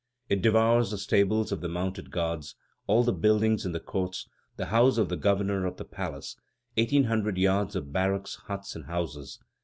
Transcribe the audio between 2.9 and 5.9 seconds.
the buildings in the courts, the house of the governor of the